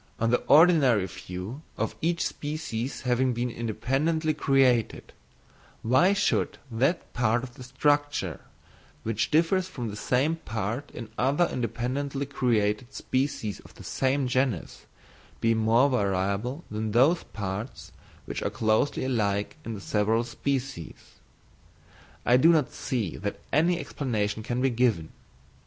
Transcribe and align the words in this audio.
On 0.19 0.31
the 0.31 0.41
ordinary 0.47 1.05
view 1.05 1.61
of 1.77 1.95
each 2.01 2.25
species 2.25 3.01
having 3.01 3.33
been 3.33 3.51
independently 3.51 4.33
created, 4.33 5.13
why 5.83 6.11
should 6.11 6.57
that 6.71 7.13
part 7.13 7.43
of 7.43 7.53
the 7.53 7.61
structure, 7.61 8.41
which 9.03 9.29
differs 9.29 9.67
from 9.67 9.89
the 9.91 9.95
same 9.95 10.37
part 10.37 10.89
in 10.89 11.11
other 11.19 11.47
independently 11.53 12.25
created 12.25 12.91
species 12.91 13.59
of 13.59 13.75
the 13.75 13.83
same 13.83 14.25
genus, 14.27 14.87
be 15.39 15.53
more 15.53 15.87
variable 15.87 16.63
than 16.71 16.93
those 16.93 17.21
parts 17.21 17.91
which 18.25 18.41
are 18.41 18.49
closely 18.49 19.05
alike 19.05 19.55
in 19.63 19.75
the 19.75 19.79
several 19.81 20.23
species? 20.23 21.19
I 22.25 22.37
do 22.37 22.49
not 22.51 22.71
see 22.73 23.17
that 23.17 23.39
any 23.53 23.79
explanation 23.79 24.41
can 24.41 24.61
be 24.63 24.71
given. 24.71 25.09